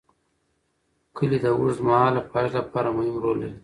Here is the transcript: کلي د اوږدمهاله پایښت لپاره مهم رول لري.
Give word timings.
کلي 1.15 1.37
د 1.41 1.45
اوږدمهاله 1.55 2.21
پایښت 2.31 2.55
لپاره 2.59 2.89
مهم 2.97 3.15
رول 3.23 3.37
لري. 3.41 3.51